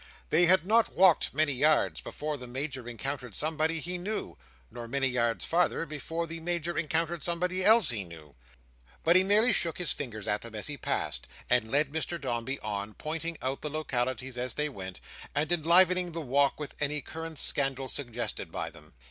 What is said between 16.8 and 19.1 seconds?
current scandal suggested by them.